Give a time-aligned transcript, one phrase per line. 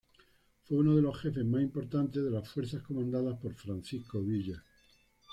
[0.63, 4.63] Fue uno de los jefes más importantes de las fuerzas comandadas por Francisco Villa.